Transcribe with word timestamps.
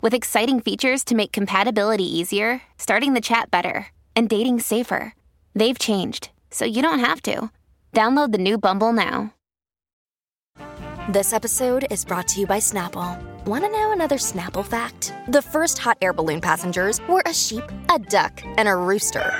with 0.00 0.14
exciting 0.14 0.60
features 0.60 1.04
to 1.04 1.14
make 1.14 1.32
compatibility 1.32 2.04
easier, 2.04 2.62
starting 2.78 3.14
the 3.14 3.20
chat 3.20 3.50
better, 3.50 3.88
and 4.14 4.28
dating 4.28 4.60
safer. 4.60 5.14
They've 5.54 5.78
changed, 5.78 6.30
so 6.50 6.64
you 6.64 6.82
don't 6.82 6.98
have 7.00 7.22
to. 7.22 7.50
Download 7.92 8.32
the 8.32 8.38
new 8.38 8.58
Bumble 8.58 8.92
now. 8.92 9.32
This 11.08 11.32
episode 11.32 11.86
is 11.90 12.04
brought 12.04 12.26
to 12.28 12.40
you 12.40 12.46
by 12.46 12.58
Snapple. 12.58 13.16
Want 13.46 13.64
to 13.64 13.70
know 13.70 13.92
another 13.92 14.16
Snapple 14.16 14.66
fact? 14.66 15.12
The 15.28 15.40
first 15.40 15.78
hot 15.78 15.98
air 16.02 16.12
balloon 16.12 16.40
passengers 16.40 17.00
were 17.08 17.22
a 17.24 17.32
sheep, 17.32 17.62
a 17.94 17.98
duck, 17.98 18.42
and 18.56 18.66
a 18.68 18.74
rooster. 18.74 19.32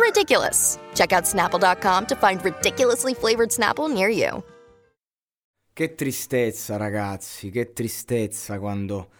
Ridiculous. 0.00 0.78
Check 0.94 1.12
out 1.12 1.24
snapple.com 1.24 2.06
to 2.06 2.14
find 2.16 2.44
ridiculously 2.44 3.12
flavored 3.12 3.50
Snapple 3.50 3.92
near 3.92 4.08
you. 4.08 4.42
Che 5.78 5.94
tristezza, 5.94 6.76
ragazzi, 6.76 7.50
che 7.50 7.72
tristezza 7.72 8.58
quando 8.58 9.10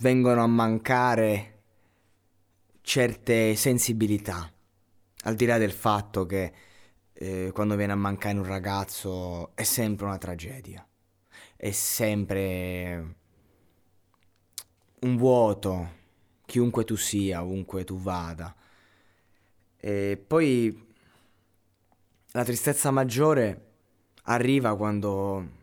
vengono 0.00 0.42
a 0.42 0.46
mancare 0.46 1.60
certe 2.82 3.56
sensibilità. 3.56 4.52
Al 5.22 5.34
di 5.34 5.46
là 5.46 5.56
del 5.56 5.72
fatto 5.72 6.26
che 6.26 6.52
eh, 7.14 7.50
quando 7.54 7.76
viene 7.76 7.92
a 7.92 7.96
mancare 7.96 8.36
un 8.36 8.44
ragazzo 8.44 9.56
è 9.56 9.62
sempre 9.62 10.04
una 10.04 10.18
tragedia, 10.18 10.86
è 11.56 11.70
sempre 11.70 13.14
un 15.00 15.16
vuoto, 15.16 15.90
chiunque 16.44 16.84
tu 16.84 16.96
sia, 16.96 17.42
ovunque 17.42 17.84
tu 17.84 17.96
vada. 17.96 18.54
E 19.78 20.22
poi 20.26 20.94
la 22.32 22.44
tristezza 22.44 22.90
maggiore 22.90 23.70
arriva 24.24 24.76
quando 24.76 25.60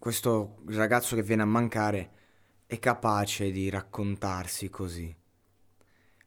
questo 0.00 0.62
ragazzo 0.68 1.14
che 1.14 1.22
viene 1.22 1.42
a 1.42 1.44
mancare 1.44 2.10
è 2.64 2.78
capace 2.78 3.50
di 3.50 3.68
raccontarsi 3.68 4.70
così. 4.70 5.14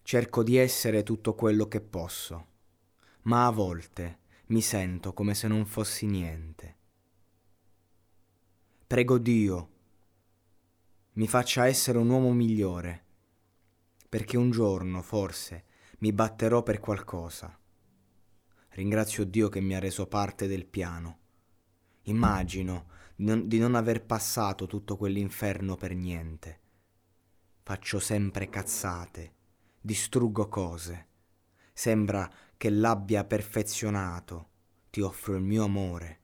Cerco 0.03 0.43
di 0.43 0.57
essere 0.57 1.02
tutto 1.02 1.33
quello 1.33 1.67
che 1.67 1.81
posso, 1.81 2.47
ma 3.23 3.47
a 3.47 3.49
volte 3.49 4.19
mi 4.47 4.61
sento 4.61 5.13
come 5.13 5.33
se 5.33 5.47
non 5.47 5.66
fossi 5.66 6.05
niente. 6.05 6.75
Prego 8.85 9.17
Dio 9.17 9.69
mi 11.13 11.27
faccia 11.27 11.66
essere 11.66 11.97
un 11.97 12.11
uomo 12.11 12.31
migliore, 12.31 13.03
perché 14.07 14.38
un 14.38 14.51
giorno 14.51 15.01
forse 15.01 15.63
mi 15.97 16.13
batterò 16.13 16.61
per 16.61 16.79
qualcosa. 16.79 17.59
Ringrazio 18.69 19.25
Dio 19.25 19.49
che 19.49 19.61
mi 19.61 19.73
ha 19.73 19.79
reso 19.79 20.05
parte 20.05 20.45
del 20.45 20.67
piano. 20.67 21.17
Immagino 22.03 23.01
non, 23.23 23.47
di 23.47 23.57
non 23.57 23.75
aver 23.75 24.05
passato 24.05 24.67
tutto 24.67 24.97
quell'inferno 24.97 25.75
per 25.75 25.95
niente. 25.95 26.59
Faccio 27.63 27.99
sempre 27.99 28.49
cazzate, 28.49 29.33
distruggo 29.79 30.47
cose. 30.49 31.07
Sembra 31.73 32.29
che 32.57 32.69
l'abbia 32.69 33.23
perfezionato. 33.23 34.50
Ti 34.89 35.01
offro 35.01 35.35
il 35.35 35.41
mio 35.41 35.63
amore. 35.63 36.19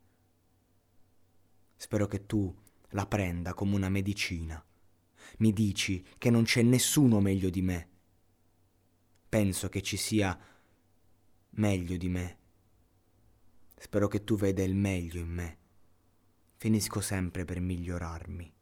Spero 1.76 2.06
che 2.08 2.26
tu 2.26 2.54
la 2.90 3.08
prenda 3.08 3.54
come 3.54 3.76
una 3.76 3.90
medicina. 3.90 4.64
Mi 5.38 5.54
dici 5.54 6.06
che 6.18 6.30
non 6.30 6.44
c'è 6.44 6.62
nessuno 6.62 7.20
meglio 7.20 7.50
di 7.50 7.62
me. 7.62 7.90
Penso 9.30 9.70
che 9.70 9.82
ci 9.82 9.96
sia 9.96 10.38
meglio 11.52 11.98
di 11.98 12.10
me. 12.10 12.38
Spero 13.78 14.08
che 14.08 14.24
tu 14.24 14.36
veda 14.36 14.62
il 14.62 14.76
meglio 14.76 15.20
in 15.20 15.30
me 15.30 15.58
finisco 16.60 17.00
sempre 17.00 17.46
per 17.46 17.62
migliorarmi. 17.62 18.54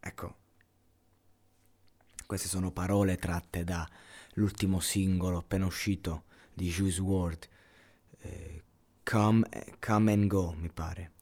Ecco, 0.00 0.36
queste 2.26 2.48
sono 2.48 2.72
parole 2.72 3.16
tratte 3.16 3.62
dall'ultimo 3.62 4.80
singolo 4.80 5.38
appena 5.38 5.66
uscito 5.66 6.24
di 6.52 6.68
Juice 6.68 7.00
WRLD, 7.00 7.48
eh, 8.18 8.62
come, 9.04 9.48
come 9.78 10.12
and 10.12 10.26
Go, 10.26 10.52
mi 10.54 10.68
pare. 10.68 11.12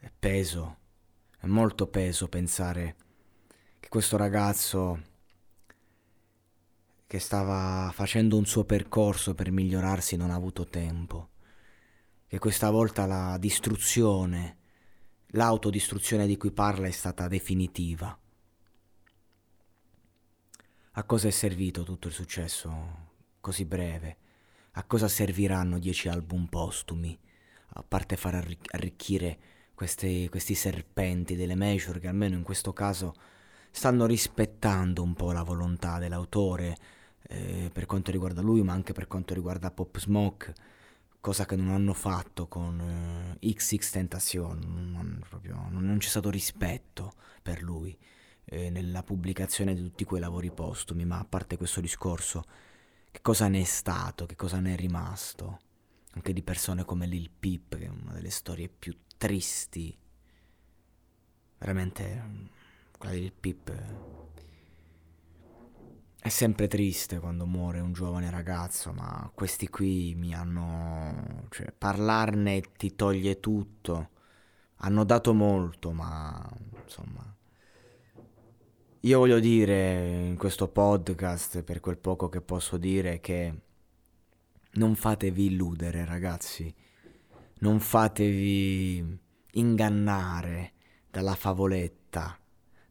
È 0.00 0.12
peso, 0.18 0.76
è 1.38 1.46
molto 1.46 1.86
peso 1.86 2.28
pensare 2.28 2.96
che 3.80 3.88
questo 3.88 4.18
ragazzo 4.18 5.04
che 7.06 7.18
stava 7.18 7.90
facendo 7.94 8.36
un 8.36 8.44
suo 8.44 8.64
percorso 8.64 9.34
per 9.34 9.50
migliorarsi 9.50 10.16
non 10.16 10.30
ha 10.30 10.34
avuto 10.34 10.66
tempo 10.66 11.30
che 12.28 12.38
questa 12.38 12.68
volta 12.68 13.06
la 13.06 13.38
distruzione, 13.38 14.56
l'autodistruzione 15.28 16.26
di 16.26 16.36
cui 16.36 16.52
parla 16.52 16.86
è 16.86 16.90
stata 16.90 17.26
definitiva. 17.26 18.16
A 20.92 21.04
cosa 21.04 21.28
è 21.28 21.30
servito 21.30 21.84
tutto 21.84 22.08
il 22.08 22.12
successo 22.12 23.06
così 23.40 23.64
breve? 23.64 24.16
A 24.72 24.84
cosa 24.84 25.08
serviranno 25.08 25.78
dieci 25.78 26.08
album 26.08 26.46
postumi? 26.48 27.18
A 27.74 27.82
parte 27.82 28.18
far 28.18 28.34
arricchire 28.72 29.38
questi, 29.74 30.28
questi 30.28 30.54
serpenti 30.54 31.34
delle 31.34 31.54
major 31.54 31.98
che 31.98 32.08
almeno 32.08 32.36
in 32.36 32.42
questo 32.42 32.74
caso 32.74 33.14
stanno 33.70 34.04
rispettando 34.04 35.02
un 35.02 35.14
po' 35.14 35.32
la 35.32 35.42
volontà 35.42 35.98
dell'autore 35.98 36.76
eh, 37.22 37.70
per 37.72 37.86
quanto 37.86 38.10
riguarda 38.10 38.42
lui, 38.42 38.62
ma 38.62 38.74
anche 38.74 38.92
per 38.92 39.06
quanto 39.06 39.32
riguarda 39.32 39.70
Pop 39.70 39.98
Smoke 39.98 40.76
cosa 41.20 41.46
che 41.46 41.56
non 41.56 41.70
hanno 41.70 41.94
fatto 41.94 42.46
con 42.46 43.36
eh, 43.40 43.54
XX 43.54 43.90
Tentacion, 43.90 44.58
non, 44.92 45.24
proprio, 45.28 45.68
non, 45.70 45.96
c'è 45.98 46.08
stato 46.08 46.30
rispetto 46.30 47.14
per 47.42 47.62
lui 47.62 47.96
eh, 48.44 48.70
nella 48.70 49.02
pubblicazione 49.02 49.74
di 49.74 49.82
tutti 49.82 50.04
quei 50.04 50.20
lavori 50.20 50.50
postumi, 50.50 51.04
ma 51.04 51.18
a 51.18 51.24
parte 51.24 51.56
questo 51.56 51.80
discorso, 51.80 52.44
che 53.10 53.20
cosa 53.20 53.48
ne 53.48 53.60
è 53.60 53.64
stato, 53.64 54.26
che 54.26 54.36
cosa 54.36 54.60
ne 54.60 54.74
è 54.74 54.76
rimasto, 54.76 55.60
anche 56.12 56.32
di 56.32 56.42
persone 56.42 56.84
come 56.84 57.06
Lil 57.06 57.30
Peep, 57.30 57.76
che 57.76 57.86
è 57.86 57.88
una 57.88 58.12
delle 58.12 58.30
storie 58.30 58.68
più 58.68 58.96
tristi, 59.16 59.96
veramente 61.58 62.50
quella 62.96 63.14
di 63.14 63.20
Lil 63.20 63.32
Peep 63.32 64.07
è 66.28 66.30
sempre 66.30 66.68
triste 66.68 67.18
quando 67.20 67.46
muore 67.46 67.80
un 67.80 67.92
giovane 67.92 68.30
ragazzo, 68.30 68.92
ma 68.92 69.30
questi 69.34 69.68
qui 69.68 70.14
mi 70.14 70.34
hanno... 70.34 71.46
cioè 71.48 71.72
parlarne 71.76 72.60
ti 72.76 72.94
toglie 72.94 73.40
tutto. 73.40 74.10
Hanno 74.76 75.04
dato 75.04 75.32
molto, 75.32 75.92
ma 75.92 76.46
insomma... 76.82 77.34
Io 79.02 79.18
voglio 79.18 79.38
dire 79.38 80.26
in 80.26 80.36
questo 80.36 80.68
podcast, 80.68 81.62
per 81.62 81.80
quel 81.80 81.96
poco 81.96 82.28
che 82.28 82.42
posso 82.42 82.76
dire, 82.76 83.20
che 83.20 83.60
non 84.72 84.94
fatevi 84.96 85.46
illudere 85.46 86.04
ragazzi, 86.04 86.72
non 87.60 87.80
fatevi 87.80 89.18
ingannare 89.52 90.72
dalla 91.10 91.34
favoletta 91.34 92.38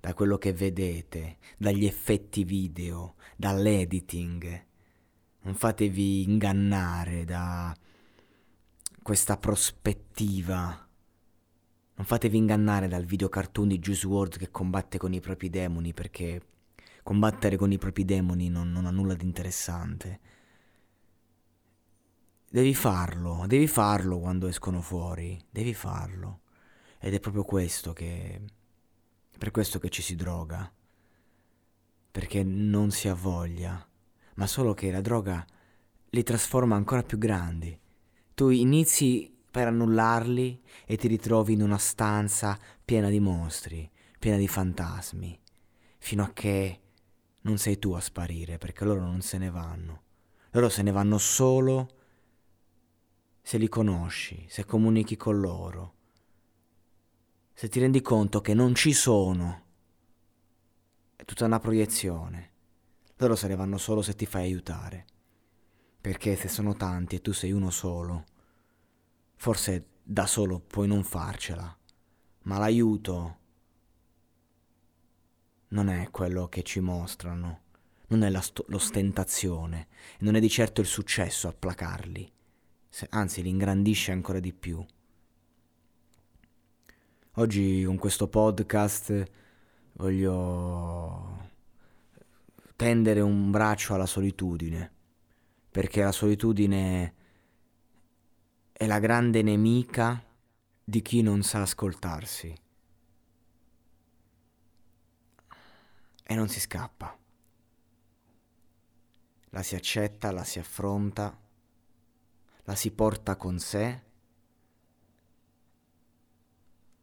da 0.07 0.13
quello 0.13 0.37
che 0.37 0.53
vedete, 0.53 1.35
dagli 1.57 1.85
effetti 1.85 2.45
video, 2.45 3.15
dall'editing. 3.35 4.65
Non 5.41 5.53
fatevi 5.53 6.23
ingannare 6.23 7.25
da 7.25 7.75
questa 9.01 9.35
prospettiva. 9.35 10.87
Non 11.95 12.05
fatevi 12.05 12.37
ingannare 12.37 12.87
dal 12.87 13.03
video 13.03 13.27
cartoon 13.27 13.67
di 13.67 13.79
Juice 13.79 14.07
WRLD 14.07 14.37
che 14.37 14.49
combatte 14.49 14.97
con 14.97 15.11
i 15.11 15.19
propri 15.19 15.49
demoni 15.49 15.93
perché 15.93 16.41
combattere 17.03 17.57
con 17.57 17.73
i 17.73 17.77
propri 17.77 18.05
demoni 18.05 18.47
non, 18.47 18.71
non 18.71 18.85
ha 18.85 18.91
nulla 18.91 19.13
di 19.13 19.25
interessante. 19.25 20.19
Devi 22.49 22.73
farlo, 22.73 23.43
devi 23.45 23.67
farlo 23.67 24.19
quando 24.19 24.47
escono 24.47 24.79
fuori, 24.79 25.37
devi 25.49 25.73
farlo. 25.73 26.43
Ed 26.97 27.13
è 27.13 27.19
proprio 27.19 27.43
questo 27.43 27.91
che 27.91 28.55
per 29.37 29.51
questo 29.51 29.79
che 29.79 29.89
ci 29.89 30.01
si 30.01 30.15
droga. 30.15 30.71
Perché 32.11 32.43
non 32.43 32.91
si 32.91 33.07
ha 33.07 33.13
voglia, 33.13 33.87
ma 34.35 34.47
solo 34.47 34.73
che 34.73 34.91
la 34.91 35.01
droga 35.01 35.45
li 36.09 36.23
trasforma 36.23 36.75
ancora 36.75 37.03
più 37.03 37.17
grandi. 37.17 37.79
Tu 38.33 38.49
inizi 38.49 39.35
per 39.49 39.67
annullarli 39.67 40.61
e 40.85 40.97
ti 40.97 41.07
ritrovi 41.07 41.53
in 41.53 41.61
una 41.61 41.77
stanza 41.77 42.57
piena 42.83 43.09
di 43.09 43.19
mostri, 43.19 43.89
piena 44.19 44.37
di 44.37 44.47
fantasmi, 44.47 45.39
fino 45.97 46.23
a 46.23 46.31
che 46.31 46.81
non 47.41 47.57
sei 47.57 47.79
tu 47.79 47.93
a 47.93 47.99
sparire, 47.99 48.57
perché 48.57 48.83
loro 48.83 49.01
non 49.01 49.21
se 49.21 49.37
ne 49.37 49.49
vanno. 49.49 50.01
Loro 50.51 50.69
se 50.69 50.81
ne 50.81 50.91
vanno 50.91 51.17
solo 51.17 51.89
se 53.41 53.57
li 53.57 53.69
conosci, 53.69 54.45
se 54.49 54.65
comunichi 54.65 55.15
con 55.15 55.39
loro, 55.39 55.93
se 57.57 57.69
ti 57.69 57.79
rendi 57.79 58.03
conto 58.03 58.39
che 58.39 58.53
non 58.53 58.75
ci 58.75 58.93
sono. 58.93 59.63
È 61.15 61.25
tutta 61.25 61.45
una 61.45 61.57
proiezione. 61.57 62.51
Loro 63.15 63.35
se 63.35 63.47
ne 63.47 63.55
vanno 63.55 63.79
solo 63.79 64.03
se 64.03 64.13
ti 64.13 64.27
fai 64.27 64.43
aiutare. 64.43 65.07
Perché 65.99 66.35
se 66.35 66.49
sono 66.49 66.75
tanti 66.75 67.15
e 67.15 67.21
tu 67.21 67.31
sei 67.31 67.51
uno 67.51 67.71
solo, 67.71 68.25
forse 69.37 69.87
da 70.03 70.27
solo 70.27 70.59
puoi 70.59 70.87
non 70.87 71.03
farcela, 71.03 71.75
ma 72.43 72.59
l'aiuto 72.59 73.37
non 75.69 75.89
è 75.89 76.11
quello 76.11 76.49
che 76.49 76.61
ci 76.61 76.79
mostrano, 76.79 77.61
non 78.09 78.21
è 78.21 78.41
sto- 78.43 78.65
l'ostentazione, 78.67 79.87
non 80.19 80.35
è 80.35 80.39
di 80.39 80.49
certo 80.49 80.81
il 80.81 80.87
successo 80.87 81.47
a 81.47 81.53
placarli, 81.53 82.31
anzi 83.09 83.41
li 83.41 83.49
ingrandisce 83.49 84.11
ancora 84.11 84.39
di 84.39 84.53
più. 84.53 84.85
Oggi 87.39 87.83
con 87.83 87.97
questo 87.97 88.27
podcast 88.27 89.31
voglio 89.93 91.51
tendere 92.75 93.21
un 93.21 93.51
braccio 93.51 93.93
alla 93.93 94.07
solitudine, 94.07 94.91
perché 95.69 96.01
la 96.01 96.11
solitudine 96.11 97.13
è 98.71 98.87
la 98.87 98.97
grande 98.97 99.43
nemica 99.43 100.19
di 100.83 101.03
chi 101.03 101.21
non 101.21 101.43
sa 101.43 101.61
ascoltarsi. 101.61 102.59
E 106.23 106.33
non 106.33 106.47
si 106.47 106.59
scappa. 106.59 107.15
La 109.49 109.61
si 109.61 109.75
accetta, 109.75 110.31
la 110.31 110.43
si 110.43 110.57
affronta, 110.57 111.39
la 112.63 112.73
si 112.73 112.89
porta 112.89 113.35
con 113.35 113.59
sé 113.59 114.05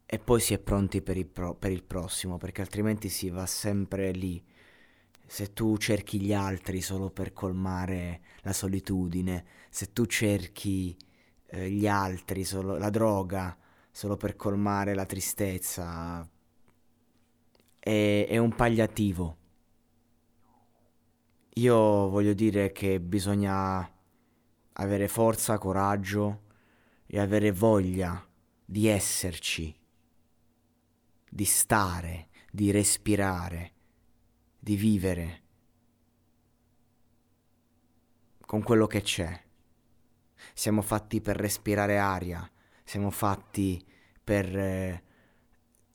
e 0.06 0.18
poi 0.18 0.40
si 0.40 0.54
è 0.54 0.58
pronti 0.58 1.02
per 1.02 1.16
il, 1.16 1.26
pro- 1.26 1.54
per 1.54 1.72
il 1.72 1.82
prossimo, 1.82 2.36
perché 2.36 2.60
altrimenti 2.60 3.08
si 3.08 3.30
va 3.30 3.46
sempre 3.46 4.10
lì. 4.12 4.42
Se 5.26 5.52
tu 5.52 5.76
cerchi 5.78 6.20
gli 6.20 6.34
altri 6.34 6.80
solo 6.82 7.10
per 7.10 7.32
colmare 7.32 8.20
la 8.42 8.52
solitudine, 8.52 9.44
se 9.70 9.92
tu 9.92 10.06
cerchi 10.06 10.96
eh, 11.46 11.70
gli 11.70 11.86
altri, 11.86 12.44
solo, 12.44 12.76
la 12.76 12.90
droga, 12.90 13.56
solo 13.90 14.16
per 14.16 14.36
colmare 14.36 14.94
la 14.94 15.06
tristezza. 15.06 16.28
È, 17.78 18.26
è 18.28 18.36
un 18.38 18.54
pagliativo. 18.54 19.36
Io 21.54 22.08
voglio 22.08 22.34
dire 22.34 22.72
che 22.72 23.00
bisogna 23.00 23.88
avere 24.72 25.08
forza, 25.08 25.58
coraggio 25.58 26.42
e 27.06 27.20
avere 27.20 27.52
voglia 27.52 28.26
di 28.64 28.88
esserci, 28.88 29.74
di 31.34 31.46
stare, 31.46 32.28
di 32.48 32.70
respirare, 32.70 33.72
di 34.56 34.76
vivere 34.76 35.42
con 38.46 38.62
quello 38.62 38.86
che 38.86 39.02
c'è. 39.02 39.42
Siamo 40.52 40.80
fatti 40.80 41.20
per 41.20 41.34
respirare 41.34 41.98
aria, 41.98 42.48
siamo 42.84 43.10
fatti 43.10 43.84
per 44.22 44.56
eh, 44.56 45.02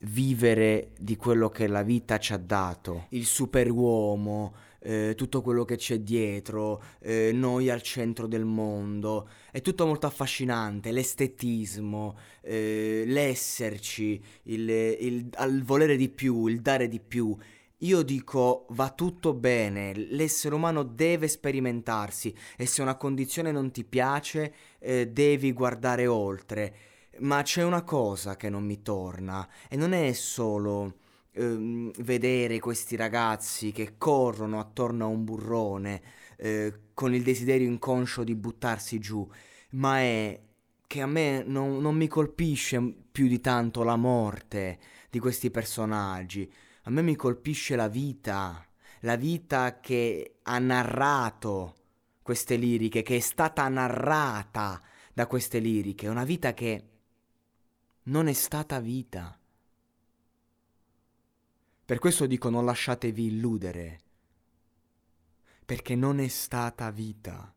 vivere 0.04 0.92
di 0.98 1.16
quello 1.16 1.48
che 1.48 1.66
la 1.66 1.82
vita 1.82 2.18
ci 2.18 2.32
ha 2.32 2.38
dato, 2.38 3.06
il 3.10 3.26
superuomo, 3.26 4.54
eh, 4.80 5.14
tutto 5.16 5.42
quello 5.42 5.64
che 5.64 5.76
c'è 5.76 6.00
dietro, 6.00 6.82
eh, 7.00 7.32
noi 7.34 7.68
al 7.68 7.82
centro 7.82 8.26
del 8.26 8.44
mondo, 8.44 9.28
è 9.50 9.60
tutto 9.60 9.86
molto 9.86 10.06
affascinante, 10.06 10.90
l'estetismo, 10.90 12.16
eh, 12.42 13.04
l'esserci, 13.06 14.22
il, 14.44 14.68
il, 14.68 15.28
il 15.38 15.64
volere 15.64 15.96
di 15.96 16.08
più, 16.08 16.46
il 16.46 16.60
dare 16.60 16.88
di 16.88 17.00
più. 17.00 17.36
Io 17.82 18.02
dico 18.02 18.66
va 18.70 18.90
tutto 18.90 19.32
bene, 19.32 19.94
l'essere 19.94 20.54
umano 20.54 20.82
deve 20.82 21.28
sperimentarsi 21.28 22.34
e 22.56 22.66
se 22.66 22.82
una 22.82 22.96
condizione 22.96 23.52
non 23.52 23.70
ti 23.70 23.84
piace 23.84 24.52
eh, 24.78 25.08
devi 25.08 25.52
guardare 25.52 26.06
oltre. 26.06 26.74
Ma 27.20 27.42
c'è 27.42 27.62
una 27.62 27.82
cosa 27.82 28.36
che 28.36 28.48
non 28.48 28.64
mi 28.64 28.82
torna 28.82 29.46
e 29.68 29.76
non 29.76 29.92
è 29.92 30.12
solo 30.12 30.96
ehm, 31.32 31.92
vedere 31.98 32.58
questi 32.60 32.96
ragazzi 32.96 33.72
che 33.72 33.96
corrono 33.98 34.58
attorno 34.58 35.04
a 35.04 35.08
un 35.08 35.24
burrone 35.24 36.02
eh, 36.36 36.72
con 36.94 37.14
il 37.14 37.22
desiderio 37.22 37.68
inconscio 37.68 38.24
di 38.24 38.34
buttarsi 38.34 38.98
giù, 38.98 39.28
ma 39.70 39.98
è 39.98 40.40
che 40.86 41.02
a 41.02 41.06
me 41.06 41.44
non, 41.46 41.78
non 41.80 41.94
mi 41.94 42.08
colpisce 42.08 42.82
più 43.12 43.28
di 43.28 43.40
tanto 43.40 43.82
la 43.82 43.96
morte 43.96 44.78
di 45.10 45.18
questi 45.18 45.50
personaggi. 45.50 46.50
A 46.84 46.90
me 46.90 47.02
mi 47.02 47.14
colpisce 47.16 47.76
la 47.76 47.88
vita, 47.88 48.66
la 49.00 49.16
vita 49.16 49.78
che 49.80 50.38
ha 50.42 50.58
narrato 50.58 51.74
queste 52.22 52.56
liriche, 52.56 53.02
che 53.02 53.16
è 53.16 53.20
stata 53.20 53.68
narrata 53.68 54.80
da 55.12 55.26
queste 55.26 55.58
liriche, 55.58 56.08
una 56.08 56.24
vita 56.24 56.54
che 56.54 56.84
non 58.04 58.28
è 58.28 58.32
stata 58.32 58.80
vita. 58.80 59.38
Per 61.84 61.98
questo 61.98 62.26
dico 62.26 62.48
non 62.50 62.64
lasciatevi 62.64 63.26
illudere, 63.26 64.00
perché 65.66 65.94
non 65.94 66.20
è 66.20 66.28
stata 66.28 66.90
vita. 66.90 67.54